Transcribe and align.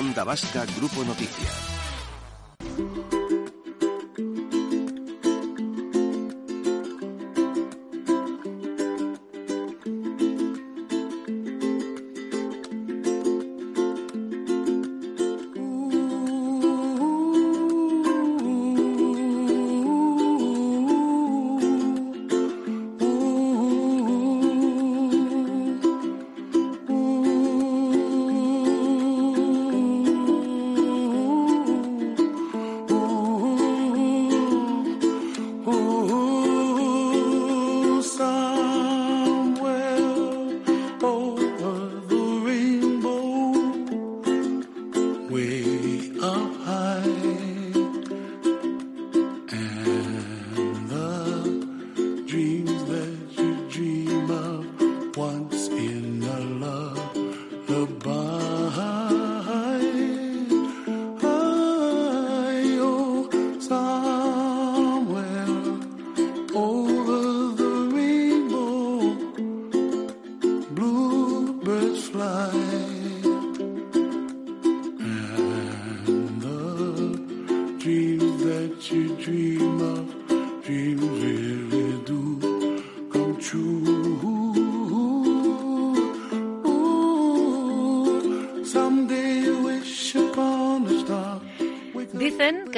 Onda 0.00 0.24
Vasca 0.24 0.64
Grupo 0.64 1.04
Noticias. 1.04 3.19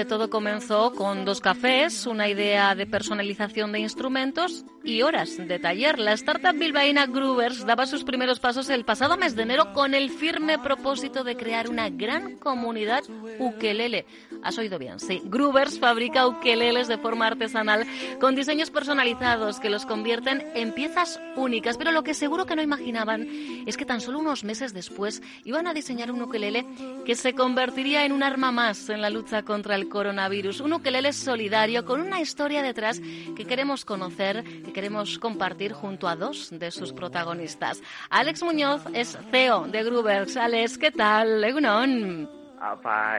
Todo 0.08 0.30
comenzó 0.30 0.92
con 0.92 1.24
dos 1.24 1.40
cafés, 1.40 2.06
una 2.06 2.28
idea 2.28 2.76
de 2.76 2.86
personalización 2.86 3.72
de 3.72 3.80
instrumentos 3.80 4.64
y 4.84 5.02
horas 5.02 5.36
de 5.36 5.58
taller. 5.58 5.98
La 5.98 6.12
startup 6.12 6.56
bilbaína 6.56 7.06
Groovers 7.06 7.66
daba 7.66 7.86
sus 7.86 8.04
primeros 8.04 8.38
pasos 8.38 8.70
el 8.70 8.84
pasado 8.84 9.16
mes 9.16 9.34
de 9.34 9.42
enero 9.42 9.72
con 9.72 9.94
el 9.94 10.10
firme 10.10 10.60
propósito 10.60 11.24
de 11.24 11.36
crear 11.36 11.68
una 11.68 11.90
gran 11.90 12.36
comunidad 12.36 13.02
ukelele. 13.40 14.06
Has 14.42 14.58
oído 14.58 14.78
bien, 14.78 14.98
sí. 14.98 15.22
Groovers 15.24 15.78
fabrica 15.78 16.26
ukeleles 16.26 16.88
de 16.88 16.98
forma 16.98 17.28
artesanal 17.28 17.86
con 18.20 18.34
diseños 18.34 18.70
personalizados 18.70 19.60
que 19.60 19.70
los 19.70 19.86
convierten 19.86 20.44
en 20.54 20.72
piezas 20.72 21.20
únicas. 21.36 21.76
Pero 21.76 21.92
lo 21.92 22.02
que 22.02 22.14
seguro 22.14 22.44
que 22.44 22.56
no 22.56 22.62
imaginaban 22.62 23.28
es 23.66 23.76
que 23.76 23.84
tan 23.84 24.00
solo 24.00 24.18
unos 24.18 24.42
meses 24.42 24.74
después 24.74 25.22
iban 25.44 25.66
a 25.66 25.74
diseñar 25.74 26.10
un 26.10 26.22
ukelele 26.22 26.66
que 27.04 27.14
se 27.14 27.34
convertiría 27.34 28.04
en 28.04 28.12
un 28.12 28.22
arma 28.22 28.50
más 28.50 28.88
en 28.88 29.00
la 29.00 29.10
lucha 29.10 29.42
contra 29.42 29.76
el 29.76 29.88
coronavirus. 29.88 30.60
Un 30.60 30.72
ukelele 30.74 31.12
solidario 31.12 31.84
con 31.84 32.00
una 32.00 32.20
historia 32.20 32.62
detrás 32.62 33.00
que 33.36 33.44
queremos 33.44 33.84
conocer, 33.84 34.42
que 34.42 34.72
queremos 34.72 35.18
compartir 35.18 35.72
junto 35.72 36.08
a 36.08 36.16
dos 36.16 36.48
de 36.50 36.70
sus 36.72 36.92
protagonistas. 36.92 37.80
Alex 38.10 38.42
Muñoz 38.42 38.82
es 38.92 39.16
CEO 39.30 39.68
de 39.68 39.84
Groovers. 39.84 40.36
Alex, 40.36 40.78
¿qué 40.78 40.90
tal? 40.90 41.44
Egunon. 41.44 42.41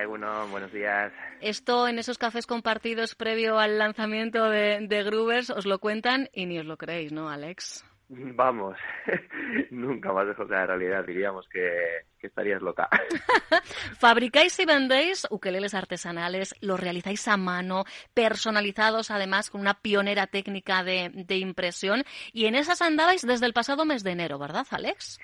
Egunon, 0.01 0.51
buenos 0.51 0.71
días. 0.71 1.11
Esto 1.41 1.87
en 1.87 1.99
esos 1.99 2.17
cafés 2.17 2.47
compartidos 2.47 3.15
previo 3.15 3.59
al 3.59 3.77
lanzamiento 3.77 4.49
de, 4.49 4.87
de 4.87 5.03
Groovers 5.03 5.49
os 5.49 5.65
lo 5.65 5.79
cuentan 5.79 6.29
y 6.33 6.45
ni 6.45 6.59
os 6.59 6.65
lo 6.65 6.77
creéis, 6.77 7.11
¿no, 7.11 7.29
Alex? 7.29 7.83
Vamos, 8.09 8.77
nunca 9.71 10.13
más 10.13 10.27
lejos 10.27 10.47
de 10.47 10.55
la 10.55 10.67
realidad, 10.67 11.03
diríamos 11.05 11.47
que, 11.49 12.05
estarías 12.21 12.61
loca. 12.61 12.87
Fabricáis 13.99 14.57
y 14.59 14.65
vendéis 14.65 15.27
ukeleles 15.29 15.73
artesanales, 15.73 16.55
los 16.61 16.79
realizáis 16.79 17.27
a 17.27 17.35
mano, 17.35 17.83
personalizados 18.13 19.11
además 19.11 19.49
con 19.49 19.59
una 19.61 19.73
pionera 19.73 20.27
técnica 20.27 20.83
de, 20.83 21.11
de 21.13 21.37
impresión 21.37 22.03
y 22.31 22.45
en 22.45 22.55
esas 22.55 22.81
andabais 22.81 23.23
desde 23.23 23.45
el 23.45 23.53
pasado 23.53 23.83
mes 23.83 24.03
de 24.03 24.11
enero, 24.11 24.39
¿verdad, 24.39 24.65
Alex? 24.69 25.19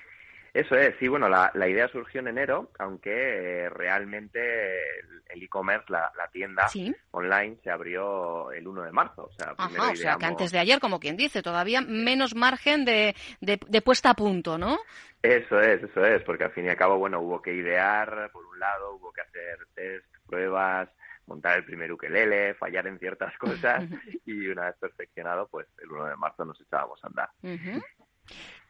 Eso 0.52 0.74
es, 0.74 0.94
sí, 0.98 1.06
bueno, 1.06 1.28
la, 1.28 1.68
idea 1.68 1.88
surgió 1.88 2.20
en 2.20 2.28
enero, 2.28 2.70
aunque 2.78 3.10
eh, 3.10 3.70
realmente 3.70 5.00
el 5.28 5.42
e-commerce, 5.42 5.86
la, 5.88 6.10
tienda 6.32 6.66
online, 7.12 7.56
se 7.62 7.70
abrió 7.70 8.50
el 8.50 8.66
1 8.66 8.82
de 8.82 8.92
marzo. 8.92 9.26
O 9.26 9.32
sea, 9.32 9.54
o 9.56 9.96
sea, 9.96 10.16
que 10.16 10.26
antes 10.26 10.50
de 10.50 10.58
ayer, 10.58 10.80
como 10.80 10.98
quien 10.98 11.16
dice, 11.16 11.42
todavía 11.42 11.80
menos 11.80 12.34
margen 12.34 12.84
de, 12.84 13.14
de, 13.40 13.82
puesta 13.82 14.10
a 14.10 14.14
punto, 14.14 14.58
¿no? 14.58 14.78
Eso 15.22 15.60
es, 15.60 15.82
eso 15.82 16.04
es, 16.04 16.22
porque 16.22 16.44
al 16.44 16.52
fin 16.52 16.66
y 16.66 16.68
al 16.68 16.76
cabo, 16.76 16.98
bueno, 16.98 17.20
hubo 17.20 17.40
que 17.40 17.52
idear, 17.52 18.30
por 18.32 18.44
un 18.44 18.58
lado, 18.58 18.96
hubo 18.96 19.12
que 19.12 19.20
hacer 19.20 19.58
test, 19.74 20.06
pruebas, 20.26 20.88
montar 21.26 21.58
el 21.58 21.64
primer 21.64 21.92
ukelele, 21.92 22.54
fallar 22.54 22.88
en 22.88 22.98
ciertas 22.98 23.36
cosas 23.38 23.84
y 24.26 24.48
una 24.48 24.66
vez 24.66 24.76
perfeccionado, 24.80 25.46
pues 25.48 25.68
el 25.80 25.90
1 25.90 26.06
de 26.06 26.16
marzo 26.16 26.44
nos 26.44 26.60
echábamos 26.60 27.02
a 27.04 27.06
andar. 27.06 27.30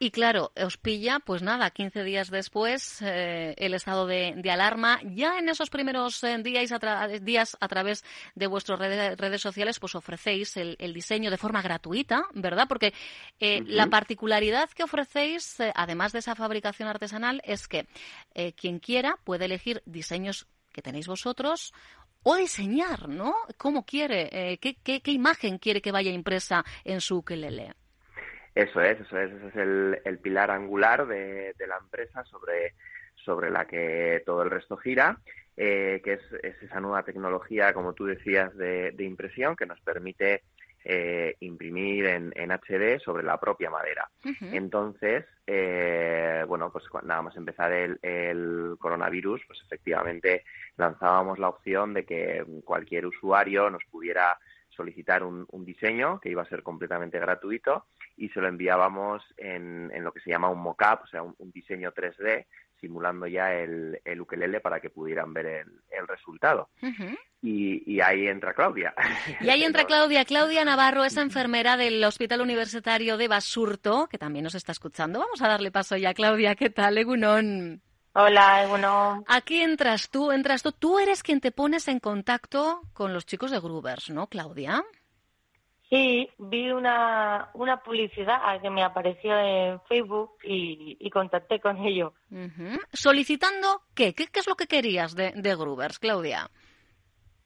Y 0.03 0.13
claro, 0.13 0.51
os 0.57 0.79
pilla, 0.79 1.19
pues 1.19 1.43
nada, 1.43 1.71
15 1.71 2.05
días 2.05 2.31
después, 2.31 3.03
eh, 3.03 3.55
el 3.59 3.75
estado 3.75 4.07
de, 4.07 4.51
alarma. 4.51 4.99
Ya 5.05 5.39
en 5.39 5.51
esos 5.51 5.69
primeros 5.69 6.25
eh, 6.25 6.39
días, 6.39 6.73
a 6.73 7.07
días, 7.21 7.59
a 7.61 7.69
través 7.69 8.03
de 8.35 8.47
vuestras 8.47 8.79
redes, 8.79 9.43
sociales, 9.43 9.79
pues 9.79 9.95
ofrecéis 9.95 10.57
el, 10.57 10.95
diseño 10.95 11.31
de 11.31 11.37
forma 11.37 11.61
gratuita, 11.61 12.25
¿verdad? 12.33 12.67
Porque 12.67 12.95
eh, 13.41 13.63
la 13.67 13.89
particularidad 13.89 14.71
que 14.71 14.85
ofrecéis, 14.85 15.59
además 15.75 16.13
de 16.13 16.21
esa 16.21 16.35
fabricación 16.35 16.89
artesanal, 16.89 17.43
es 17.45 17.69
que 17.69 17.87
quien 18.57 18.79
quiera 18.79 19.19
puede 19.23 19.45
elegir 19.45 19.83
diseños 19.85 20.47
que 20.73 20.81
tenéis 20.81 21.09
vosotros 21.09 21.75
o 22.23 22.37
diseñar, 22.37 23.07
¿no? 23.11 23.35
¿Cómo 23.59 23.85
quiere? 23.85 24.59
¿qué, 24.63 24.79
qué, 24.83 25.03
qué, 25.03 25.13
imagen 25.13 25.59
quiere 25.59 25.83
que 25.83 25.93
vaya 25.93 26.11
impresa 26.11 26.65
en 26.85 27.03
su 27.03 27.19
ukelele? 27.19 27.75
Eso 28.61 28.83
es, 28.83 29.01
eso 29.01 29.19
es, 29.19 29.33
ese 29.33 29.49
es 29.49 29.57
el, 29.57 30.01
el 30.05 30.19
pilar 30.19 30.51
angular 30.51 31.07
de, 31.07 31.55
de, 31.57 31.67
la 31.67 31.79
empresa 31.79 32.23
sobre, 32.25 32.75
sobre 33.15 33.51
la 33.51 33.67
que 33.67 34.23
todo 34.27 34.43
el 34.43 34.51
resto 34.51 34.77
gira, 34.77 35.19
eh, 35.57 36.03
que 36.05 36.15
es, 36.15 36.21
es, 36.43 36.63
esa 36.63 36.79
nueva 36.79 37.03
tecnología, 37.03 37.73
como 37.73 37.95
tú 37.95 38.05
decías, 38.05 38.55
de, 38.59 38.93
de 38.93 39.05
impresión 39.05 39.57
que 39.57 39.65
nos 39.65 39.81
permite 39.81 40.43
eh, 40.85 41.37
imprimir 41.41 42.05
en, 42.05 42.33
en, 42.37 42.51
HD 42.51 43.01
sobre 43.03 43.23
la 43.23 43.41
propia 43.41 43.71
madera. 43.71 44.11
Entonces, 44.41 45.25
eh, 45.47 46.45
bueno, 46.47 46.71
pues 46.71 46.85
nada 47.05 47.23
más 47.23 47.37
empezar 47.37 47.73
el, 47.73 47.99
el, 48.03 48.77
coronavirus, 48.79 49.41
pues 49.47 49.59
efectivamente 49.65 50.45
lanzábamos 50.77 51.39
la 51.39 51.49
opción 51.49 51.95
de 51.95 52.05
que 52.05 52.45
cualquier 52.65 53.07
usuario 53.07 53.71
nos 53.71 53.85
pudiera 53.91 54.39
solicitar 54.81 55.23
un, 55.23 55.45
un 55.51 55.65
diseño 55.67 56.19
que 56.21 56.31
iba 56.31 56.41
a 56.41 56.49
ser 56.49 56.63
completamente 56.63 57.19
gratuito 57.19 57.85
y 58.17 58.31
se 58.31 58.41
lo 58.41 58.49
enviábamos 58.49 59.23
en, 59.37 59.91
en 59.93 60.03
lo 60.03 60.13
que 60.13 60.21
se 60.21 60.31
llama 60.31 60.49
un 60.49 60.61
mock-up, 60.61 61.01
o 61.05 61.07
sea, 61.07 61.23
un, 61.23 61.35
diseño 61.53 61.93
3D, 61.93 62.47
simulando 62.81 63.27
ya 63.27 63.55
el, 63.55 64.01
el, 64.07 64.21
ukelele 64.23 64.61
para 64.61 64.81
que 64.81 64.89
pudieran 64.89 65.35
ver 65.35 65.47
el, 65.47 65.69
el 65.91 66.09
resultado. 66.09 66.71
y, 67.43 67.83
y, 67.87 68.01
ahí 68.01 68.27
entra 68.27 68.55
Claudia. 68.55 68.95
Y 69.41 69.51
ahí 69.51 69.65
entra 69.65 69.85
Claudia. 69.87 70.25
Claudia 70.25 70.65
Navarro 70.65 71.05
es 71.05 71.19
enfermera 71.19 71.77
del 71.77 72.03
Hospital 72.03 72.41
Universitario 72.41 73.19
de 73.19 73.29
Basurto, 73.29 74.09
que 74.11 74.17
también 74.17 74.45
nos 74.45 74.55
está 74.55 74.73
escuchando. 74.73 75.19
Vamos 75.19 75.43
a 75.43 75.49
darle 75.49 75.71
paso 75.71 75.99
ya, 75.99 76.15
Claudia. 76.15 76.55
¿Qué 76.55 76.71
tal, 76.71 76.97
Egunon? 76.97 77.83
Hola, 78.13 78.67
bueno. 78.69 79.25
Aquí 79.29 79.61
entras 79.61 80.11
tú, 80.11 80.33
entras 80.33 80.63
tú. 80.63 80.73
Tú 80.73 80.99
eres 80.99 81.23
quien 81.23 81.41
te 81.41 81.53
pones 81.53 81.87
en 81.89 82.01
contacto 82.01 82.83
con 82.93 83.15
los 83.15 83.25
chicos 83.25 83.51
de 83.51 83.61
Groovers, 83.61 84.11
¿no, 84.11 84.27
Claudia? 84.27 84.83
Sí, 85.89 86.29
vi 86.39 86.71
una, 86.71 87.51
una 87.55 87.83
publicidad 87.83 88.61
que 88.61 88.71
me 88.71 88.83
apareció 88.83 89.37
en 89.39 89.81
Facebook 89.89 90.33
y, 90.45 91.11
contacté 91.11 91.59
con 91.61 91.79
ellos. 91.85 92.13
¿Solicitando 92.93 93.83
qué? 93.95 94.15
qué? 94.15 94.29
es 94.33 94.47
lo 94.47 94.55
que 94.55 94.69
querías 94.69 95.17
de, 95.17 95.33
de 95.35 95.57
Groovers, 95.57 95.99
Claudia? 95.99 96.49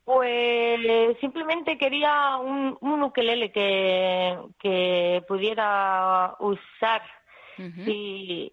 Pues 0.04 1.18
simplemente 1.20 1.78
quería 1.78 2.36
un, 2.36 2.76
un 2.82 3.02
ukelele 3.02 3.50
que, 3.50 4.38
que 4.58 5.22
pudiera 5.26 6.36
usar 6.40 7.02
si, 7.56 8.52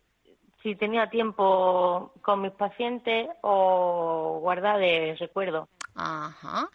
si 0.64 0.76
tenía 0.76 1.10
tiempo 1.10 2.12
con 2.22 2.42
mis 2.42 2.52
pacientes 2.52 3.28
o 3.42 4.40
guardar 4.42 4.80
de 4.80 5.16
recuerdo. 5.20 5.68
Ajá. 5.94 6.70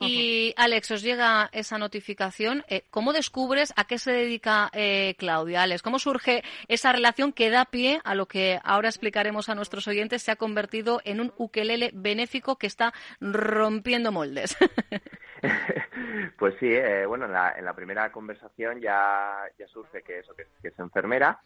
Y 0.00 0.54
Alex, 0.56 0.90
os 0.90 1.02
llega 1.02 1.48
esa 1.52 1.78
notificación. 1.78 2.64
Eh, 2.68 2.84
¿Cómo 2.90 3.12
descubres 3.12 3.72
a 3.76 3.84
qué 3.84 3.98
se 3.98 4.12
dedica 4.12 4.70
eh, 4.72 5.14
Claudia? 5.18 5.62
Alex, 5.62 5.82
¿cómo 5.82 5.98
surge 5.98 6.44
esa 6.68 6.92
relación 6.92 7.32
que 7.32 7.50
da 7.50 7.64
pie 7.64 8.00
a 8.04 8.14
lo 8.14 8.26
que 8.26 8.60
ahora 8.62 8.88
explicaremos 8.88 9.48
a 9.48 9.54
nuestros 9.54 9.88
oyentes? 9.88 10.22
Se 10.22 10.30
ha 10.30 10.36
convertido 10.36 11.00
en 11.04 11.20
un 11.20 11.32
ukelele 11.36 11.90
benéfico 11.94 12.56
que 12.56 12.66
está 12.66 12.92
rompiendo 13.20 14.12
moldes. 14.12 14.56
pues 16.38 16.54
sí, 16.58 16.66
eh, 16.66 17.06
bueno, 17.06 17.26
en 17.26 17.32
la, 17.32 17.52
en 17.56 17.64
la, 17.64 17.74
primera 17.74 18.10
conversación 18.10 18.80
ya, 18.80 19.42
ya 19.58 19.66
surge 19.68 20.02
que 20.02 20.20
eso, 20.20 20.34
que, 20.34 20.46
es 20.62 20.78
enfermera 20.78 21.40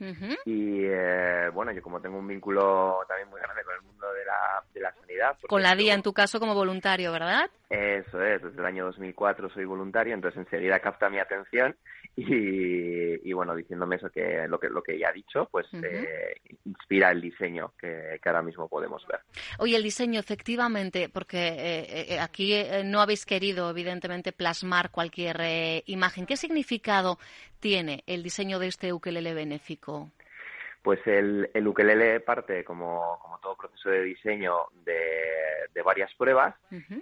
y 0.44 0.84
eh, 0.84 1.50
bueno, 1.52 1.72
yo 1.72 1.82
como 1.82 2.00
tengo 2.00 2.18
un 2.18 2.26
vínculo 2.26 2.98
también 3.06 3.28
muy 3.28 3.40
grande 3.40 3.62
con 3.64 3.74
el 3.74 3.82
mundo 3.82 4.12
de 4.12 4.24
la, 4.24 4.62
de 4.72 4.80
la 4.80 4.94
sanidad. 4.94 5.36
Con 5.48 5.62
la 5.62 5.74
DIA 5.74 5.94
en 5.94 6.02
tu 6.02 6.12
caso 6.12 6.40
como 6.40 6.54
voluntario, 6.54 7.12
¿verdad? 7.12 7.50
Eso 7.68 8.22
es, 8.22 8.42
desde 8.42 8.58
el 8.58 8.66
año 8.66 8.86
2004 8.86 9.50
soy 9.50 9.64
voluntario, 9.64 10.14
entonces 10.14 10.38
enseguida 10.38 10.80
capta 10.80 11.10
mi 11.10 11.18
atención 11.18 11.76
y, 12.16 13.28
y 13.28 13.32
bueno, 13.32 13.54
diciéndome 13.54 13.96
eso 13.96 14.10
que 14.10 14.46
lo 14.48 14.58
que 14.58 14.68
lo 14.68 14.82
que 14.82 14.94
ella 14.94 15.08
ha 15.08 15.12
dicho, 15.12 15.48
pues 15.50 15.66
eh, 15.72 16.34
inspira 16.64 17.10
el 17.10 17.20
diseño 17.20 17.72
que, 17.78 18.18
que, 18.22 18.28
ahora 18.28 18.42
mismo 18.42 18.68
podemos 18.68 19.06
ver. 19.06 19.20
Oye, 19.58 19.76
el 19.76 19.82
diseño 19.82 20.20
efectivamente, 20.20 21.08
porque 21.08 22.18
aquí 22.20 22.54
no 22.84 23.00
habéis 23.00 23.24
querido 23.24 23.70
evidentemente 23.70 24.32
plasmar 24.32 24.90
cualquier 24.90 25.40
eh, 25.40 25.82
imagen. 25.86 26.26
¿Qué 26.26 26.36
significado 26.36 27.18
tiene 27.60 28.04
el 28.06 28.22
diseño 28.22 28.58
de 28.58 28.68
este 28.68 28.92
ukelele 28.92 29.34
benéfico? 29.34 30.10
Pues 30.82 30.98
el, 31.06 31.48
el 31.54 31.68
ukelele 31.68 32.20
parte, 32.20 32.64
como, 32.64 33.18
como, 33.20 33.38
todo 33.38 33.56
proceso 33.56 33.88
de 33.90 34.02
diseño, 34.02 34.56
de, 34.84 35.02
varias 35.84 36.14
pruebas 36.14 36.54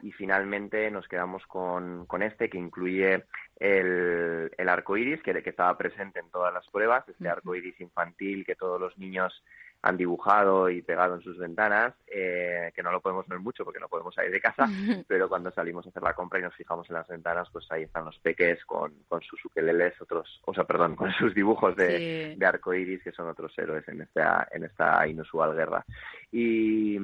y 0.02 0.10
finalmente 0.12 0.90
nos 0.90 1.06
quedamos 1.06 1.46
con, 1.46 2.06
con, 2.06 2.22
este 2.22 2.48
que 2.48 2.56
incluye 2.56 3.26
el, 3.58 4.50
el 4.56 4.68
arco 4.70 4.96
iris, 4.96 5.22
que, 5.22 5.42
que, 5.42 5.50
estaba 5.50 5.76
presente 5.76 6.18
en 6.18 6.30
todas 6.30 6.52
las 6.52 6.66
pruebas, 6.68 7.06
este 7.06 7.28
arco 7.28 7.54
iris 7.54 7.78
infantil 7.78 8.46
que 8.46 8.56
todos 8.56 8.80
los 8.80 8.96
niños 8.96 9.44
han 9.82 9.96
dibujado 9.96 10.68
y 10.68 10.82
pegado 10.82 11.14
en 11.14 11.22
sus 11.22 11.38
ventanas, 11.38 11.94
eh, 12.06 12.70
que 12.74 12.82
no 12.82 12.92
lo 12.92 13.00
podemos 13.00 13.26
ver 13.26 13.38
mucho 13.38 13.64
porque 13.64 13.80
no 13.80 13.88
podemos 13.88 14.14
salir 14.14 14.30
de 14.30 14.40
casa, 14.40 14.66
pero 15.08 15.28
cuando 15.28 15.50
salimos 15.50 15.86
a 15.86 15.88
hacer 15.88 16.02
la 16.02 16.14
compra 16.14 16.38
y 16.38 16.42
nos 16.42 16.54
fijamos 16.54 16.88
en 16.90 16.96
las 16.96 17.08
ventanas, 17.08 17.48
pues 17.50 17.66
ahí 17.70 17.84
están 17.84 18.04
los 18.04 18.18
peques 18.18 18.64
con, 18.66 18.92
con 19.08 19.22
sus 19.22 19.42
ukeleles, 19.44 20.00
otros, 20.00 20.40
o 20.44 20.52
sea, 20.52 20.64
perdón, 20.64 20.96
con 20.96 21.10
sus 21.12 21.34
dibujos 21.34 21.76
de, 21.76 22.36
de 22.36 22.46
arco 22.46 22.74
iris, 22.74 23.02
que 23.02 23.12
son 23.12 23.28
otros 23.28 23.56
héroes 23.58 23.86
en 23.88 24.02
esta, 24.02 24.48
en 24.50 24.64
esta 24.64 25.06
inusual 25.06 25.54
guerra. 25.54 25.84
Y, 26.30 26.96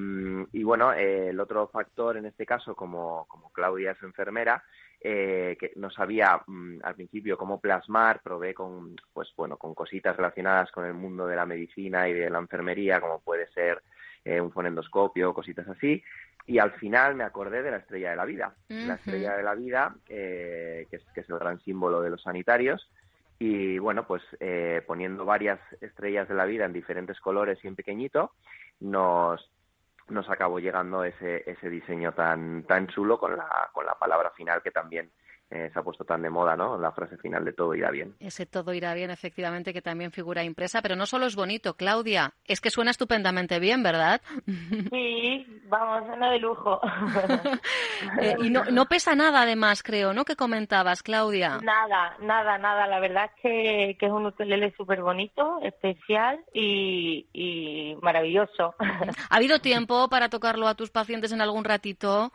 y 0.53 0.63
bueno, 0.63 0.93
eh, 0.93 1.31
el 1.31 1.41
otro 1.41 1.69
factor 1.69 2.17
en 2.17 2.27
este 2.27 2.45
caso, 2.47 2.75
como, 2.75 3.27
como 3.29 3.51
Claudia 3.53 3.93
es 3.93 4.03
enfermera, 4.03 4.63
eh, 5.09 5.57
que 5.57 5.71
no 5.77 5.89
sabía 5.89 6.41
mm, 6.45 6.79
al 6.83 6.97
principio 6.97 7.39
cómo 7.39 7.61
plasmar, 7.61 8.21
probé 8.25 8.53
con, 8.53 8.97
pues 9.13 9.29
bueno, 9.37 9.57
con 9.57 9.73
cositas 9.73 10.17
relacionadas 10.17 10.73
con 10.73 10.85
el 10.85 10.95
mundo 10.95 11.29
de 11.29 11.37
la 11.37 11.47
medicina 11.47 12.09
y 12.09 12.13
de 12.13 12.29
la 12.29 12.41
enfermería, 12.41 13.01
como 13.01 13.21
puede 13.21 13.47
ser 13.53 13.85
eh, 14.25 14.41
un 14.41 14.51
fonendoscopio, 14.51 15.33
cositas 15.33 15.69
así, 15.69 16.03
y 16.45 16.59
al 16.59 16.73
final 16.73 17.15
me 17.15 17.23
acordé 17.23 17.63
de 17.63 17.71
la 17.71 17.77
estrella 17.77 18.11
de 18.11 18.17
la 18.17 18.25
vida, 18.25 18.57
la 18.67 18.95
estrella 18.95 19.37
de 19.37 19.45
la 19.45 19.55
vida, 19.55 19.95
eh, 20.09 20.89
que, 20.91 20.97
es, 20.97 21.05
que 21.15 21.21
es 21.21 21.31
el 21.31 21.39
gran 21.39 21.61
símbolo 21.61 22.03
de 22.03 22.11
los 22.11 22.23
sanitarios, 22.23 22.91
y 23.39 23.79
bueno, 23.79 24.09
pues 24.09 24.25
eh, 24.41 24.83
poniendo 24.89 25.25
varias 25.25 25.61
estrellas 25.81 26.29
de 26.29 26.35
la 26.35 26.47
vida 26.47 26.65
en 26.65 26.73
diferentes 26.73 27.21
colores 27.21 27.61
y 27.63 27.69
en 27.69 27.77
pequeñito, 27.77 28.33
nos 28.81 29.49
nos 30.09 30.29
acabó 30.31 30.59
llegando 30.59 31.05
ese, 31.05 31.49
ese 31.51 31.69
diseño 31.69 32.13
tan, 32.13 32.65
tan 32.65 32.87
chulo 32.89 33.19
con 33.19 33.37
la, 33.37 33.71
con 33.73 33.85
la 33.87 33.95
palabra 33.95 34.31
final 34.31 34.63
que 34.63 34.71
también 34.71 35.11
eh, 35.49 35.71
se 35.73 35.79
ha 35.79 35.83
puesto 35.83 36.05
tan 36.05 36.23
de 36.23 36.31
moda, 36.31 36.57
¿no? 36.57 36.77
La 36.77 36.91
frase 36.91 37.17
final 37.19 37.45
de 37.45 37.53
todo 37.53 37.73
irá 37.75 37.91
bien. 37.91 38.17
Ese 38.19 38.47
todo 38.47 38.75
irá 38.75 38.95
bien, 38.95 39.11
efectivamente, 39.11 39.73
que 39.73 39.81
también 39.81 40.11
figura 40.11 40.43
impresa, 40.43 40.83
pero 40.83 40.97
no 40.97 41.07
solo 41.07 41.27
es 41.27 41.37
bonito, 41.37 41.75
Claudia, 41.75 42.35
es 42.47 42.61
que 42.61 42.71
suena 42.71 42.91
estupendamente 42.91 43.59
bien, 43.61 43.83
¿verdad? 43.83 44.21
Sí, 44.91 45.47
vamos, 45.69 46.07
suena 46.07 46.31
de 46.31 46.39
lujo. 46.39 46.81
Eh, 48.21 48.37
y 48.41 48.51
no, 48.51 48.65
no 48.65 48.87
pesa 48.87 49.15
nada, 49.15 49.43
además, 49.43 49.83
creo, 49.83 50.13
¿no? 50.13 50.25
Que 50.25 50.37
comentabas, 50.37 51.03
Claudia. 51.03 51.59
Nada, 51.63 52.17
nada, 52.21 52.59
nada. 52.59 52.87
La 52.87 53.01
verdad 53.01 53.25
es 53.25 53.43
que, 53.43 53.97
que 53.99 54.07
es 54.07 54.13
un 54.13 54.27
ukelele 54.27 54.73
súper 54.77 55.03
bonito, 55.03 55.59
especial 55.63 56.41
y, 56.53 57.27
y 57.33 57.97
maravilloso. 58.03 58.75
¿Ha 58.79 59.37
habido 59.37 59.61
tiempo 59.61 60.09
para 60.09 60.29
tocarlo 60.29 60.69
a 60.69 60.75
tus 60.75 60.91
pacientes 60.91 61.33
en 61.33 61.41
algún 61.41 61.65
ratito? 61.65 62.33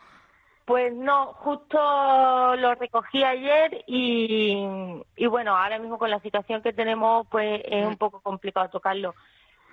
Pues 0.66 0.94
no, 0.94 1.34
justo 1.34 2.56
lo 2.56 2.76
recogí 2.76 3.24
ayer 3.24 3.84
y, 3.88 4.56
y 5.16 5.26
bueno, 5.28 5.58
ahora 5.58 5.80
mismo 5.80 5.98
con 5.98 6.10
la 6.10 6.20
situación 6.20 6.62
que 6.62 6.72
tenemos, 6.72 7.28
pues 7.30 7.62
es 7.66 7.86
un 7.86 7.98
poco 7.98 8.22
complicado 8.22 8.70
tocarlo 8.70 9.14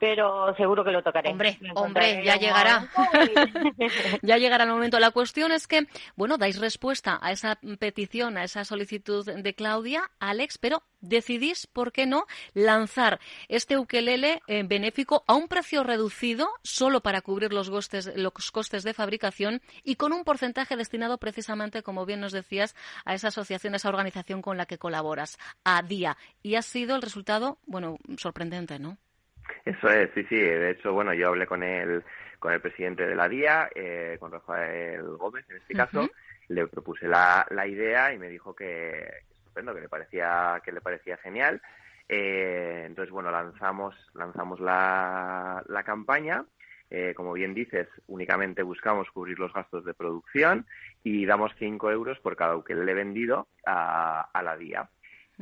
pero 0.00 0.54
seguro 0.56 0.84
que 0.84 0.90
lo 0.90 1.02
tocaré. 1.02 1.30
Hombre, 1.30 1.58
hombre, 1.74 2.22
ya 2.24 2.36
llegará. 2.36 2.88
ya 4.22 4.38
llegará 4.38 4.64
el 4.64 4.70
momento. 4.70 4.98
La 4.98 5.10
cuestión 5.10 5.52
es 5.52 5.66
que, 5.66 5.86
bueno, 6.16 6.38
dais 6.38 6.58
respuesta 6.58 7.18
a 7.20 7.32
esa 7.32 7.58
petición, 7.78 8.36
a 8.36 8.44
esa 8.44 8.64
solicitud 8.64 9.24
de 9.24 9.54
Claudia, 9.54 10.10
Alex, 10.20 10.58
pero 10.58 10.82
decidís, 11.00 11.66
¿por 11.66 11.92
qué 11.92 12.06
no?, 12.06 12.26
lanzar 12.54 13.20
este 13.48 13.78
ukelele 13.78 14.42
eh, 14.46 14.64
benéfico 14.64 15.24
a 15.26 15.34
un 15.34 15.48
precio 15.48 15.84
reducido, 15.84 16.48
solo 16.62 17.00
para 17.00 17.20
cubrir 17.20 17.52
los 17.52 17.70
costes, 17.70 18.12
los 18.16 18.50
costes 18.50 18.82
de 18.82 18.94
fabricación 18.94 19.60
y 19.84 19.96
con 19.96 20.12
un 20.12 20.24
porcentaje 20.24 20.76
destinado 20.76 21.18
precisamente, 21.18 21.82
como 21.82 22.06
bien 22.06 22.20
nos 22.20 22.32
decías, 22.32 22.74
a 23.04 23.14
esa 23.14 23.28
asociación, 23.28 23.74
a 23.74 23.76
esa 23.76 23.88
organización 23.88 24.42
con 24.42 24.56
la 24.56 24.66
que 24.66 24.78
colaboras, 24.78 25.38
a 25.64 25.82
día. 25.82 26.16
Y 26.42 26.56
ha 26.56 26.62
sido 26.62 26.96
el 26.96 27.02
resultado, 27.02 27.58
bueno, 27.66 27.98
sorprendente, 28.16 28.78
¿no? 28.78 28.98
Eso 29.64 29.90
es, 29.90 30.10
sí, 30.14 30.24
sí. 30.28 30.36
De 30.36 30.70
hecho, 30.70 30.92
bueno, 30.92 31.12
yo 31.14 31.28
hablé 31.28 31.46
con 31.46 31.62
el, 31.62 32.04
con 32.38 32.52
el 32.52 32.60
presidente 32.60 33.06
de 33.06 33.14
la 33.14 33.28
DIA, 33.28 33.70
eh, 33.74 34.16
con 34.18 34.32
Rafael 34.32 35.02
Gómez 35.16 35.44
en 35.50 35.56
este 35.56 35.74
caso, 35.74 36.08
le 36.48 36.66
propuse 36.66 37.06
la, 37.06 37.46
la 37.50 37.66
idea 37.66 38.12
y 38.12 38.18
me 38.18 38.28
dijo 38.28 38.54
que 38.54 39.08
estupendo, 39.30 39.74
que 39.74 39.80
le 39.80 39.88
parecía, 39.88 40.60
que 40.64 40.72
le 40.72 40.80
parecía 40.80 41.16
genial. 41.18 41.60
Eh, 42.08 42.84
entonces, 42.86 43.12
bueno, 43.12 43.30
lanzamos, 43.30 43.94
lanzamos 44.14 44.60
la, 44.60 45.62
la 45.68 45.82
campaña. 45.82 46.44
Eh, 46.90 47.12
como 47.14 47.34
bien 47.34 47.52
dices, 47.52 47.86
únicamente 48.06 48.62
buscamos 48.62 49.10
cubrir 49.10 49.38
los 49.38 49.52
gastos 49.52 49.84
de 49.84 49.92
producción 49.92 50.64
y 51.04 51.26
damos 51.26 51.52
5 51.58 51.90
euros 51.90 52.18
por 52.20 52.34
cada 52.34 52.58
que 52.64 52.74
le 52.74 52.90
he 52.90 52.94
vendido 52.94 53.46
a, 53.66 54.22
a 54.32 54.42
la 54.42 54.56
DIA 54.56 54.88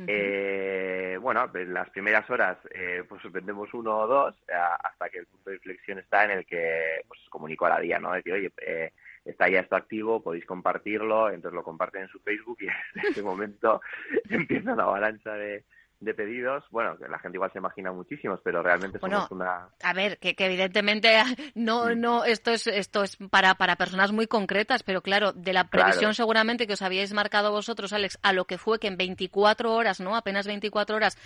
eh, 0.05 1.17
bueno, 1.19 1.49
en 1.53 1.73
las 1.73 1.89
primeras 1.89 2.29
horas 2.29 2.57
eh, 2.69 3.03
pues 3.07 3.21
vendemos 3.31 3.73
uno 3.73 3.97
o 3.97 4.07
dos 4.07 4.35
hasta 4.83 5.09
que 5.09 5.19
el 5.19 5.25
punto 5.25 5.49
de 5.49 5.55
inflexión 5.55 5.97
está 5.99 6.25
en 6.25 6.31
el 6.31 6.45
que 6.45 7.01
pues 7.07 7.19
comunico 7.29 7.65
a 7.65 7.69
la 7.69 7.79
día, 7.79 7.99
¿no? 7.99 8.13
Decir, 8.13 8.33
oye, 8.33 8.51
eh, 8.61 8.91
está 9.25 9.49
ya 9.49 9.61
esto 9.61 9.75
activo, 9.75 10.21
podéis 10.21 10.45
compartirlo, 10.45 11.29
entonces 11.29 11.55
lo 11.55 11.63
comparten 11.63 12.03
en 12.03 12.09
su 12.09 12.19
Facebook 12.19 12.57
y 12.61 12.67
en 12.67 13.05
ese 13.09 13.21
momento 13.23 13.81
empieza 14.29 14.75
la 14.75 14.83
avalancha 14.83 15.33
de, 15.33 15.63
de 15.99 16.13
pedidos, 16.13 16.63
bueno, 16.69 16.95
la 17.09 17.17
gente 17.19 17.37
igual 17.37 17.51
se 17.51 17.57
imagina 17.57 17.91
muchísimos, 17.91 18.39
pero 18.43 18.61
realmente 18.61 18.99
somos 18.99 19.31
una... 19.31 19.69
A 19.81 19.93
ver, 19.93 20.19
que, 20.19 20.35
evidentemente 20.37 21.09
no, 21.55 21.95
no, 21.95 22.23
esto 22.23 22.51
es, 22.51 22.67
esto 22.67 23.03
es 23.03 23.17
para, 23.31 23.55
para 23.55 23.75
personas 23.75 24.11
muy 24.11 24.27
concretas, 24.27 24.83
pero 24.83 25.01
claro, 25.01 25.33
de 25.33 25.53
la 25.53 25.69
previsión 25.69 26.13
seguramente 26.13 26.67
que 26.67 26.73
os 26.73 26.81
habíais 26.81 27.13
marcado 27.13 27.51
vosotros, 27.51 27.93
Alex, 27.93 28.19
a 28.21 28.33
lo 28.33 28.45
que 28.45 28.57
fue 28.57 28.79
que 28.79 28.87
en 28.87 28.97
24 28.97 29.73
horas, 29.73 29.99
¿no? 29.99 30.15
Apenas 30.15 30.45
24 30.45 30.95
horas 30.95 31.17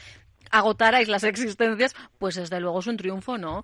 agotarais 0.52 1.10
las 1.10 1.24
existencias, 1.26 1.96
pues 2.18 2.36
desde 2.36 2.60
luego 2.60 2.80
es 2.80 2.88
un 2.88 2.98
triunfo, 2.98 3.38
¿no? 3.38 3.64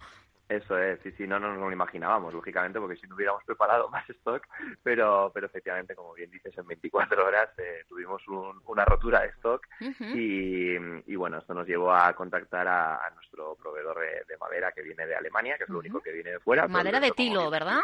Eso 0.50 0.78
es, 0.78 1.00
sí, 1.04 1.12
sí, 1.18 1.28
no, 1.28 1.40
nos 1.40 1.58
lo 1.58 1.72
imaginábamos, 1.72 2.34
lógicamente, 2.34 2.80
porque 2.80 2.96
si 2.96 3.06
no 3.06 3.16
hubiéramos 3.16 3.44
preparado 3.44 3.90
más 3.92 4.10
stock, 4.10 4.48
pero, 4.82 5.30
pero 5.34 5.48
efectivamente, 5.48 5.94
como 5.96 6.14
bien 6.14 6.32
dices, 6.32 6.58
en 6.58 6.66
24 6.66 7.26
horas 7.26 7.50
eh, 7.58 7.84
tuvimos 7.88 8.22
una 8.66 8.86
rotura 8.86 9.22
de 9.22 9.28
stock 9.30 9.68
y, 10.00 11.16
bueno, 11.16 11.40
esto 11.40 11.54
nos 11.54 11.68
llevó 11.68 11.94
a 11.94 12.14
contactar 12.14 12.68
a, 12.68 13.12
nuestro 13.16 13.56
proveedor 13.56 14.00
de, 14.00 14.38
madera 14.38 14.72
que 14.72 14.84
viene 14.84 15.06
de 15.06 15.16
Alemania, 15.16 15.58
que 15.58 15.64
es 15.64 15.70
lo 15.70 15.80
único 15.80 16.00
que 16.00 16.12
viene 16.12 16.32
de 16.32 16.40
fuera. 16.40 16.68
Madera 16.68 17.00
de 17.00 17.12
tilo, 17.12 17.50
¿verdad? 17.50 17.82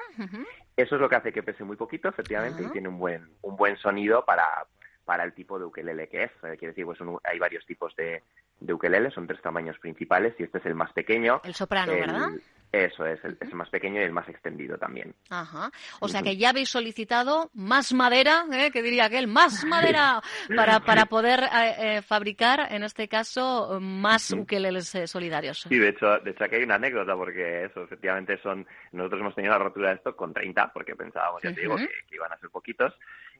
Eso 0.77 0.95
es 0.95 1.01
lo 1.01 1.09
que 1.09 1.15
hace 1.15 1.33
que 1.33 1.43
pese 1.43 1.63
muy 1.63 1.75
poquito, 1.75 2.07
efectivamente, 2.07 2.63
y 2.63 2.67
tiene 2.67 2.87
un 2.87 2.99
buen, 2.99 3.27
un 3.41 3.55
buen 3.55 3.75
sonido 3.77 4.23
para, 4.23 4.65
para 5.05 5.23
el 5.23 5.33
tipo 5.33 5.59
de 5.59 5.65
ukelele 5.65 6.07
que 6.07 6.23
es. 6.23 6.31
Eh, 6.43 6.57
quiere 6.57 6.67
decir, 6.67 6.85
pues 6.85 6.99
hay 7.23 7.39
varios 7.39 7.65
tipos 7.65 7.95
de, 7.95 8.23
de 8.63 8.73
ukelele, 8.73 9.11
son 9.11 9.27
tres 9.27 9.41
tamaños 9.41 9.77
principales 9.79 10.33
y 10.39 10.43
este 10.43 10.59
es 10.59 10.65
el 10.65 10.75
más 10.75 10.91
pequeño. 10.93 11.41
El 11.43 11.53
soprano, 11.53 11.93
¿verdad? 11.93 12.29
Eso 12.71 13.05
es, 13.05 13.23
el, 13.23 13.37
más 13.53 13.69
pequeño 13.69 14.01
y 14.01 14.03
el 14.03 14.11
más 14.11 14.27
extendido 14.27 14.79
también. 14.79 15.13
Ajá. 15.29 15.69
O 15.99 16.07
sea 16.07 16.23
que 16.23 16.37
ya 16.37 16.49
habéis 16.49 16.69
solicitado 16.69 17.51
más 17.53 17.93
madera, 17.93 18.45
¿eh? 18.51 18.71
que 18.71 18.81
diría 18.81 19.05
aquel, 19.05 19.27
más 19.27 19.63
madera 19.65 20.23
para, 20.55 20.79
para 20.79 21.05
poder 21.05 21.41
eh, 21.43 21.75
eh, 21.77 22.01
fabricar, 22.01 22.71
en 22.71 22.81
este 22.81 23.07
caso, 23.07 23.77
más 23.79 24.31
ukeleles 24.31 24.95
eh, 24.95 25.05
solidarios. 25.05 25.67
Sí, 25.69 25.77
de 25.77 25.89
hecho, 25.89 26.17
de 26.19 26.31
hecho 26.31 26.45
aquí 26.45 26.55
hay 26.55 26.63
una 26.63 26.75
anécdota 26.75 27.15
porque 27.15 27.65
eso, 27.65 27.83
efectivamente 27.83 28.39
son, 28.41 28.65
nosotros 28.91 29.21
hemos 29.21 29.35
tenido 29.35 29.53
la 29.53 29.59
rotura 29.59 29.89
de 29.89 29.95
esto 29.95 30.15
con 30.15 30.33
30 30.33 30.73
porque 30.73 30.95
pensábamos, 30.95 31.43
ya 31.43 31.53
te 31.53 31.61
digo, 31.61 31.75
que, 31.75 32.15
iban 32.15 32.31
a 32.31 32.37
ser 32.39 32.49
poquitos 32.49 32.91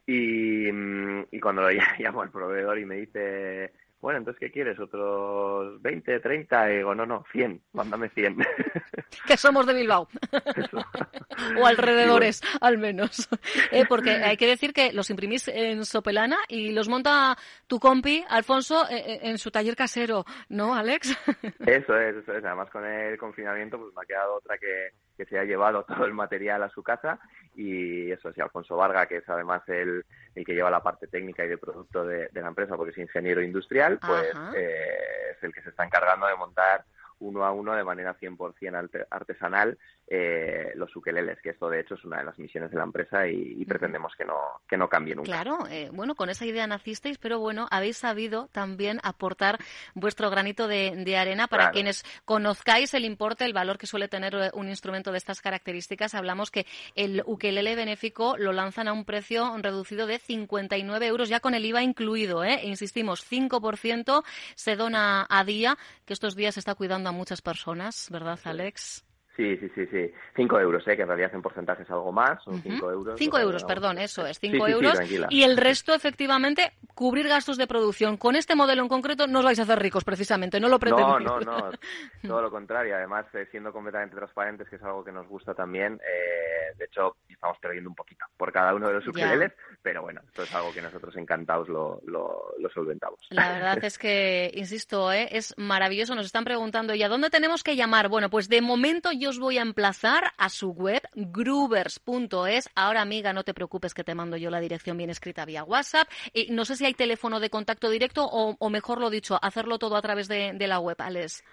y, 0.06 0.72
mm, 0.72 1.27
y 1.32 1.39
cuando 1.39 1.68
llamo 1.98 2.22
al 2.22 2.30
proveedor 2.30 2.77
y 2.77 2.86
me 2.86 2.98
dice 2.98 3.74
bueno, 4.03 4.19
entonces, 4.19 4.38
¿qué 4.41 4.51
quieres? 4.51 4.77
¿Otros 4.77 5.81
20, 5.81 6.19
30? 6.19 6.74
Y 6.74 6.77
digo, 6.79 6.93
no, 6.93 7.05
no, 7.05 7.24
100, 7.31 7.62
mándame 7.72 8.10
100. 8.10 8.36
que 9.27 9.38
somos 9.38 9.65
de 9.65 9.74
Bilbao. 9.74 10.10
o 11.57 11.65
alrededores, 11.65 12.41
al 12.60 12.77
menos. 12.77 13.29
Eh, 13.72 13.86
porque 13.88 14.12
hay 14.12 14.38
que 14.38 14.45
decir 14.45 14.74
que 14.74 14.93
los 14.93 15.10
imprimís 15.10 15.48
en 15.48 15.86
Sopelana 15.86 16.38
y 16.48 16.72
los 16.72 16.89
monta 16.89 17.38
tu 17.65 17.79
compi, 17.79 18.24
Alfonso, 18.29 18.88
eh, 18.89 18.98
eh, 18.98 19.19
en 19.24 19.38
su 19.38 19.51
taller 19.51 19.75
casero, 19.75 20.25
¿no, 20.50 20.75
Alex? 20.75 21.17
eso 21.65 21.98
es, 21.98 22.15
eso 22.17 22.33
es. 22.33 22.43
Además, 22.43 22.69
con 22.69 22.86
el 22.86 23.17
confinamiento, 23.17 23.79
pues 23.79 23.93
me 23.95 24.01
ha 24.01 24.05
quedado 24.05 24.36
otra 24.36 24.57
que, 24.57 24.89
que 25.17 25.25
se 25.25 25.38
ha 25.38 25.43
llevado 25.43 25.84
todo 25.88 26.05
el 26.05 26.13
material 26.13 26.63
a 26.63 26.70
su 26.70 26.84
casa. 26.84 27.20
Y 27.55 28.12
eso 28.12 28.32
sí, 28.34 28.41
Alfonso 28.41 28.75
Varga, 28.75 29.05
que 29.05 29.17
es 29.17 29.29
además 29.29 29.62
el, 29.67 30.05
el 30.36 30.46
que 30.46 30.53
lleva 30.53 30.72
la 30.72 30.84
parte 30.84 31.08
técnica 31.08 31.46
y 31.46 31.50
de 31.50 31.58
producto 31.58 32.05
de, 32.05 32.29
la 32.34 32.48
empresa 32.48 32.75
porque 32.75 32.91
es 32.91 32.98
ingeniero 32.98 33.41
industrial, 33.41 34.00
pues 34.00 34.34
eh, 34.55 35.36
es 35.36 35.43
el 35.43 35.53
que 35.53 35.62
se 35.62 35.70
está 35.70 35.86
encargando 35.86 36.27
de 36.27 36.36
montar 36.36 36.84
uno 37.24 37.46
a 37.46 37.51
uno 37.51 37.74
de 37.74 37.84
manera 37.84 38.15
100% 38.20 39.08
artesanal 39.10 39.77
eh, 40.08 40.74
los 40.75 40.94
ukeleles, 40.96 41.39
que 41.42 41.51
esto 41.51 41.70
de 41.70 41.80
hecho 41.80 41.96
es 41.96 42.03
una 42.03 42.18
de 42.18 42.25
las 42.25 42.38
misiones 42.38 42.70
de 42.72 42.77
la 42.77 42.84
empresa 42.84 43.27
y, 43.27 43.63
pretendemos 43.65 44.13
que 44.15 44.25
no, 44.25 44.36
que 44.68 44.77
no 44.77 44.89
cambie 44.89 45.15
nunca. 45.15 45.32
Claro, 45.32 45.65
eh, 45.70 45.89
bueno, 45.92 46.13
con 46.13 46.30
esa 46.30 46.46
idea 46.46 46.68
nacisteis, 46.68 47.18
pero 47.18 47.39
bueno, 47.39 47.68
habéis 47.72 47.98
sabido 47.98 48.50
también 48.51 49.00
aportar 49.01 49.58
vuestro 49.96 50.30
granito 50.30 50.68
de, 50.68 51.18
arena 51.18 51.48
para 51.48 51.72
quienes 51.72 52.03
conozcáis 52.25 52.94
el 52.94 53.06
importe, 53.06 53.46
el 53.46 53.53
valor 53.53 53.77
que 53.77 53.88
suele 53.88 54.08
tener 54.08 54.36
eh, 54.36 54.51
un 54.53 54.68
instrumento 54.68 55.12
de 55.12 55.18
estas 55.18 55.42
características. 55.42 56.13
Hablamos 56.13 56.51
que 56.51 56.65
el 56.96 57.24
ukelele 57.25 57.75
benéfico 57.75 58.36
lo 58.38 58.51
lanzan 58.51 58.88
a 58.88 58.94
un 58.94 59.06
precio 59.06 59.56
reducido 59.60 60.06
de 60.06 60.20
59 60.20 61.08
euros, 61.08 61.30
ya 61.30 61.39
con 61.39 61.53
el 61.53 61.65
IVA 61.65 61.82
incluido, 61.82 62.44
¿eh? 62.44 62.60
insistimos, 62.63 63.25
5% 63.32 64.24
se 64.56 64.75
dona 64.75 65.25
a 65.30 65.44
día, 65.46 65.77
que 66.06 66.13
estos 66.13 66.36
días 66.36 66.56
se 66.56 66.60
está 66.60 66.75
cuidando 66.75 67.10
a 67.10 67.12
muchas 67.13 67.41
personas, 67.41 68.08
¿verdad, 68.10 68.39
Alex? 68.43 69.05
Sí, 69.35 69.57
sí, 69.57 69.69
sí, 69.73 69.87
sí. 69.87 70.13
Cinco 70.35 70.59
euros, 70.59 70.87
¿eh? 70.87 70.95
que 70.95 71.01
en 71.01 71.07
realidad 71.07 71.33
en 71.33 71.41
porcentaje 71.41 71.81
es 71.83 71.89
algo 71.89 72.11
más, 72.11 72.43
son 72.43 72.61
cinco 72.61 72.91
euros. 72.91 73.17
Cinco 73.17 73.39
euros, 73.39 73.63
perdón, 73.63 73.97
eso 73.97 74.27
es, 74.27 74.39
cinco 74.39 74.67
euros. 74.67 74.99
y 75.29 75.43
el 75.43 75.57
resto, 75.57 75.93
efectivamente, 75.95 76.73
cubrir 76.93 77.27
gastos 77.27 77.57
de 77.57 77.65
producción. 77.65 78.17
Con 78.17 78.35
este 78.35 78.55
modelo 78.55 78.83
en 78.83 78.89
concreto 78.89 79.25
no 79.25 79.39
os 79.39 79.45
vais 79.45 79.59
a 79.59 79.63
hacer 79.63 79.79
ricos, 79.79 80.03
precisamente, 80.03 80.59
no 80.59 80.69
lo 80.69 80.79
pretendéis. 80.79 81.25
No, 81.25 81.39
no, 81.39 81.57
no, 81.59 81.71
todo 82.27 82.41
lo 82.43 82.51
contrario. 82.51 82.95
Además, 82.95 83.25
eh, 83.33 83.47
siendo 83.49 83.73
completamente 83.73 84.15
transparentes, 84.15 84.69
que 84.69 84.75
es 84.75 84.83
algo 84.83 85.03
que 85.03 85.11
nos 85.11 85.27
gusta 85.27 85.55
también, 85.55 85.93
eh, 85.95 86.75
de 86.77 86.85
hecho, 86.85 87.17
estamos 87.27 87.57
perdiendo 87.59 87.89
un 87.89 87.95
poquito 87.95 88.25
por 88.37 88.51
cada 88.51 88.73
uno 88.75 88.87
de 88.87 88.93
los 88.93 89.07
ukeleles, 89.07 89.51
pero 89.81 90.03
bueno, 90.03 90.21
esto 90.27 90.43
es 90.43 90.53
algo 90.53 90.71
que 90.71 90.81
nosotros 90.81 91.15
encantados 91.17 91.67
lo, 91.69 92.01
lo, 92.05 92.53
lo 92.59 92.69
solventamos. 92.69 93.19
La 93.31 93.51
verdad 93.53 93.83
es 93.83 93.97
que, 93.97 94.51
insisto, 94.53 95.11
¿eh? 95.11 95.27
es 95.31 95.55
maravilloso. 95.57 96.13
Nos 96.13 96.27
están 96.27 96.43
preguntando, 96.43 96.93
¿y 96.93 97.01
a 97.01 97.09
dónde 97.09 97.31
tenemos 97.31 97.63
que 97.63 97.75
llamar? 97.75 98.09
Bueno, 98.09 98.29
pues 98.29 98.47
de 98.47 98.61
momento 98.61 99.11
yo 99.11 99.23
os 99.25 99.39
voy 99.39 99.58
a 99.58 99.62
emplazar 99.62 100.34
a 100.38 100.50
su 100.50 100.72
web, 100.72 101.01
groovers.es. 101.15 102.70
Ahora, 102.75 103.01
amiga, 103.01 103.34
no 103.34 103.44
te 103.44 103.53
preocupes 103.53 103.94
que 103.94 104.03
te 104.03 104.15
mando 104.15 104.38
yo 104.38 104.50
la 104.50 104.60
dirección 104.60 104.98
bien 104.98 105.10
escrita 105.10 105.46
vía 105.46 105.63
WhatsApp. 105.63 106.08
Y 106.34 106.51
no 106.51 106.65
sé 106.65 106.75
si 106.75 106.86
hay 106.86 106.94
teléfono 106.94 107.39
de 107.39 107.50
contacto 107.50 107.89
directo 107.89 108.25
o, 108.25 108.70
mejor 108.70 109.00
lo 109.00 109.10
dicho, 109.10 109.39
hacerlo 109.42 109.80
todo 109.80 109.96
a 109.96 110.01
través 110.01 110.27
de, 110.27 110.56
la 110.68 110.80
web, 110.80 110.96
Alex. 111.00 111.44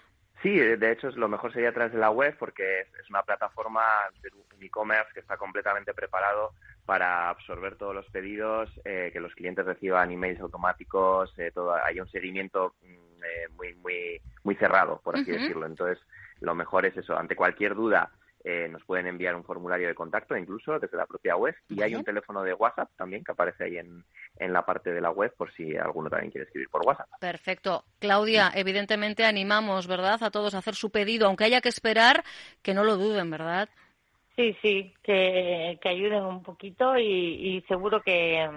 Sí, 0.41 0.57
de 0.57 0.91
hecho, 0.91 1.09
lo 1.11 1.27
mejor 1.27 1.53
sería 1.53 1.69
a 1.69 1.73
través 1.73 1.93
de 1.93 1.99
la 1.99 2.09
web 2.09 2.35
porque 2.39 2.81
es, 2.81 3.09
una 3.09 3.21
plataforma 3.21 3.83
de 4.21 4.29
e-commerce 4.65 5.11
que 5.13 5.19
está 5.19 5.37
completamente 5.37 5.93
preparado 5.93 6.53
para 6.85 7.29
absorber 7.29 7.75
todos 7.75 7.93
los 7.93 8.09
pedidos, 8.09 8.69
eh, 8.85 9.11
que 9.13 9.19
los 9.19 9.33
clientes 9.35 9.65
reciban 9.65 10.11
emails 10.11 10.39
automáticos, 10.41 11.33
eh, 11.37 11.51
todo, 11.53 11.73
hay 11.73 11.99
un 11.99 12.09
seguimiento 12.09 12.73
mm, 12.81 13.23
eh, 13.23 13.47
muy, 13.55 13.73
muy, 13.75 14.21
muy 14.43 14.55
cerrado, 14.55 14.99
por 15.03 15.15
así 15.15 15.31
decirlo. 15.31 15.67
Entonces, 15.67 16.03
lo 16.41 16.53
mejor 16.53 16.85
es 16.85 16.97
eso, 16.97 17.17
ante 17.17 17.35
cualquier 17.35 17.75
duda 17.75 18.11
eh, 18.43 18.67
nos 18.69 18.83
pueden 18.83 19.05
enviar 19.05 19.35
un 19.35 19.43
formulario 19.43 19.87
de 19.87 19.93
contacto, 19.93 20.35
incluso 20.35 20.79
desde 20.79 20.97
la 20.97 21.05
propia 21.05 21.35
web, 21.35 21.55
y 21.69 21.81
hay 21.83 21.93
un 21.93 22.03
teléfono 22.03 22.41
de 22.41 22.53
WhatsApp 22.53 22.89
también 22.97 23.23
que 23.23 23.31
aparece 23.31 23.65
ahí 23.65 23.77
en, 23.77 24.03
en 24.37 24.51
la 24.51 24.65
parte 24.65 24.91
de 24.91 24.99
la 24.99 25.11
web 25.11 25.31
por 25.37 25.53
si 25.53 25.77
alguno 25.77 26.09
también 26.09 26.31
quiere 26.31 26.45
escribir 26.45 26.67
por 26.69 26.85
WhatsApp. 26.85 27.07
Perfecto. 27.19 27.85
Claudia, 27.99 28.51
evidentemente 28.55 29.25
animamos, 29.25 29.85
¿verdad?, 29.85 30.23
a 30.23 30.31
todos 30.31 30.55
a 30.55 30.57
hacer 30.57 30.73
su 30.73 30.89
pedido, 30.89 31.27
aunque 31.27 31.43
haya 31.43 31.61
que 31.61 31.69
esperar, 31.69 32.23
que 32.63 32.73
no 32.73 32.83
lo 32.83 32.97
duden, 32.97 33.29
¿verdad? 33.29 33.69
Sí, 34.35 34.57
sí, 34.61 34.93
que, 35.03 35.77
que 35.79 35.89
ayuden 35.89 36.23
un 36.23 36.41
poquito 36.41 36.97
y, 36.97 37.63
seguro 37.67 38.01
que, 38.01 38.49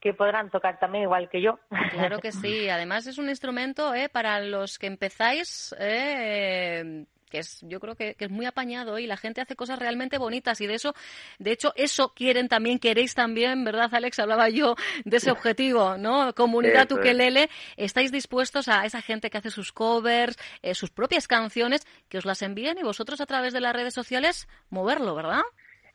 que 0.00 0.14
podrán 0.14 0.50
tocar 0.50 0.78
también 0.78 1.04
igual 1.04 1.28
que 1.28 1.42
yo. 1.42 1.58
Claro 1.90 2.18
que 2.20 2.32
sí. 2.32 2.68
Además 2.68 3.06
es 3.06 3.18
un 3.18 3.28
instrumento 3.28 3.94
¿eh? 3.94 4.08
para 4.08 4.40
los 4.40 4.78
que 4.78 4.86
empezáis. 4.86 5.74
¿eh? 5.78 7.04
que 7.30 7.38
es 7.38 7.60
yo 7.62 7.80
creo 7.80 7.94
que, 7.94 8.16
es 8.18 8.30
muy 8.30 8.44
apañado 8.44 8.98
y 8.98 9.06
la 9.06 9.16
gente 9.16 9.40
hace 9.40 9.56
cosas 9.56 9.78
realmente 9.78 10.18
bonitas 10.18 10.60
y 10.60 10.66
de 10.66 10.74
eso 10.74 10.94
de 11.38 11.52
hecho 11.52 11.72
eso 11.76 12.12
quieren 12.12 12.48
también 12.48 12.78
queréis 12.78 13.14
también 13.14 13.64
verdad 13.64 13.88
Alex 13.94 14.18
hablaba 14.18 14.48
yo 14.50 14.74
de 15.04 15.16
ese 15.16 15.30
objetivo 15.30 15.96
no 15.96 16.34
comunidad 16.34 16.90
ukelele 16.90 17.48
estáis 17.76 18.12
dispuestos 18.12 18.68
a 18.68 18.84
esa 18.84 19.00
gente 19.00 19.30
que 19.30 19.38
hace 19.38 19.50
sus 19.50 19.72
covers 19.72 20.36
eh, 20.60 20.74
sus 20.74 20.90
propias 20.90 21.28
canciones 21.28 21.86
que 22.08 22.18
os 22.18 22.26
las 22.26 22.42
envíen 22.42 22.78
y 22.78 22.82
vosotros 22.82 23.20
a 23.20 23.26
través 23.26 23.52
de 23.52 23.60
las 23.60 23.74
redes 23.74 23.94
sociales 23.94 24.48
moverlo 24.68 25.14
verdad 25.14 25.42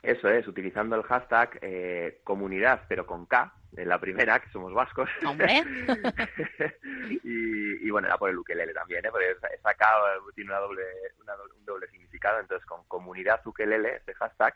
eso 0.06 0.30
es, 0.30 0.48
utilizando 0.48 0.96
el 0.96 1.04
hashtag 1.04 1.60
eh, 1.62 2.22
comunidad, 2.24 2.84
pero 2.88 3.06
con 3.06 3.26
K, 3.26 3.54
en 3.78 3.90
la 3.90 4.00
primera, 4.00 4.40
que 4.40 4.50
somos 4.50 4.74
vascos. 4.74 5.10
¡Hombre! 5.26 5.64
y, 7.24 7.90
bueno, 7.90 8.08
era 8.08 8.18
por 8.18 8.30
el 8.30 8.38
ukelele 8.38 8.74
también, 8.74 9.06
¿eh? 9.06 9.10
porque 9.12 9.32
esa 9.32 9.74
K 9.74 9.86
tiene 10.34 10.52
una 10.52 10.60
doble, 10.60 10.84
un 11.58 11.66
doble 11.66 11.88
significado. 11.88 12.40
Entonces, 12.40 12.66
con 12.66 12.84
comunidad 12.88 13.46
ukelele, 13.46 13.98
este 13.98 14.14
hashtag, 14.14 14.54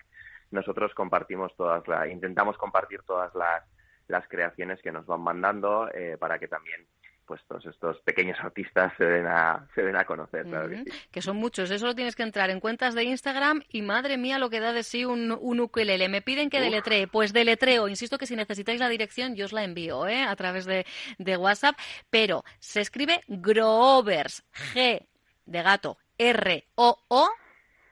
nosotros 0.51 0.93
compartimos 0.93 1.55
todas 1.55 1.87
las, 1.87 2.09
intentamos 2.09 2.57
compartir 2.57 3.01
todas 3.03 3.33
las, 3.35 3.63
las 4.07 4.27
creaciones 4.27 4.81
que 4.81 4.91
nos 4.91 5.05
van 5.05 5.21
mandando 5.21 5.89
eh, 5.93 6.17
para 6.19 6.39
que 6.39 6.47
también 6.47 6.87
pues 7.29 7.43
todos 7.47 7.63
estos 7.67 7.99
pequeños 7.99 8.39
artistas 8.39 8.91
se 8.97 9.05
den 9.05 9.27
a, 9.27 9.63
se 9.75 9.83
den 9.83 9.95
a 9.95 10.03
conocer, 10.03 10.47
que, 11.11 11.21
son 11.21 11.37
muchos, 11.37 11.69
eso 11.69 11.85
lo 11.85 11.93
tienes 11.93 12.15
que 12.15 12.23
entrar 12.23 12.49
en 12.49 12.59
cuentas 12.59 12.95
de 12.95 13.03
Instagram 13.03 13.61
y 13.69 13.83
madre 13.83 14.17
mía 14.17 14.39
lo 14.39 14.49
que 14.49 14.59
da 14.59 14.73
de 14.73 14.81
sí 14.81 15.05
un, 15.05 15.37
un 15.39 15.59
ukelele. 15.59 16.09
Me 16.09 16.23
piden 16.23 16.49
que 16.49 16.59
deletree, 16.59 17.05
pues 17.05 17.31
deletreo, 17.31 17.87
insisto 17.87 18.17
que 18.17 18.25
si 18.25 18.35
necesitáis 18.35 18.79
la 18.79 18.89
dirección 18.89 19.35
yo 19.35 19.45
os 19.45 19.53
la 19.53 19.63
envío 19.63 20.07
¿eh? 20.07 20.23
a 20.23 20.35
través 20.35 20.65
de, 20.65 20.87
de 21.19 21.37
WhatsApp, 21.37 21.77
pero 22.09 22.43
se 22.57 22.81
escribe 22.81 23.21
Grovers, 23.27 24.43
G 24.73 25.05
de 25.45 25.61
gato, 25.61 25.99
R 26.17 26.65
O 26.73 26.97
O 27.09 27.29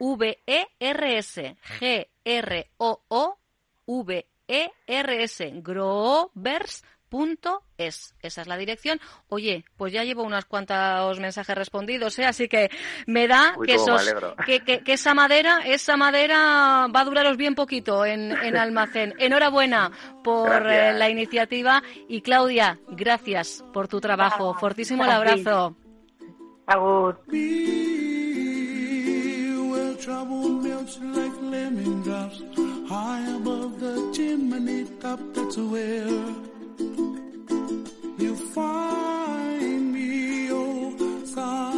V 0.00 0.42
E 0.46 0.66
R 0.80 1.18
S, 1.18 1.56
G 1.78 2.08
R 2.24 2.70
O 2.78 3.02
O 3.06 3.38
V 3.86 4.26
E 4.48 4.70
R 4.88 5.22
S, 5.22 5.52
Grovers 5.62 6.82
Punto 7.08 7.62
es. 7.78 8.14
Esa 8.20 8.42
es 8.42 8.48
la 8.48 8.56
dirección. 8.56 9.00
Oye, 9.28 9.64
pues 9.76 9.92
ya 9.92 10.04
llevo 10.04 10.22
unos 10.22 10.44
cuantos 10.44 11.18
mensajes 11.20 11.56
respondidos, 11.56 12.18
¿eh? 12.18 12.26
así 12.26 12.48
que 12.48 12.70
me 13.06 13.26
da 13.26 13.54
que, 13.64 14.82
esa 14.86 15.14
madera 15.14 15.60
esa 15.64 15.96
madera 15.96 16.86
va 16.94 17.00
a 17.00 17.04
duraros 17.04 17.36
bien 17.36 17.54
poquito 17.54 18.04
en, 18.04 18.32
en 18.32 18.56
almacén. 18.58 19.14
Enhorabuena 19.18 19.90
por 20.22 20.70
eh, 20.70 20.92
la 20.92 21.08
iniciativa 21.08 21.82
y 22.08 22.20
Claudia, 22.20 22.78
gracias 22.88 23.64
por 23.72 23.88
tu 23.88 24.00
trabajo. 24.00 24.54
Fortísimo 24.54 25.04
el 25.04 25.10
abrazo. 25.10 25.76
You 36.78 38.36
find 38.36 39.92
me, 39.92 40.52
oh 40.52 40.94
God. 41.34 41.77